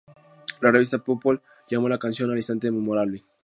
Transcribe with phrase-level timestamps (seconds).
[0.61, 1.39] Las revista People
[1.69, 3.23] llamo a la canción "al instante memorable.